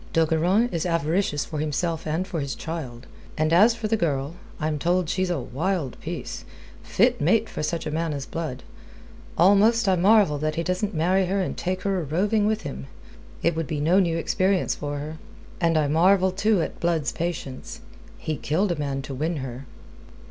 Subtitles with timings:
[0.13, 3.05] D'Ogeron is avaricious for himself and for his child.
[3.37, 6.43] And as for the girl, I'm told she's a wild piece,
[6.81, 8.63] fit mate for such a man as Blood.
[9.37, 12.87] Almost I marvel that he doesn't marry her and take her a roving with him.
[13.43, 15.17] It would be no new experience for her.
[15.59, 17.81] And I marvel, too, at Blood's patience.
[18.17, 19.65] He killed a man to win her."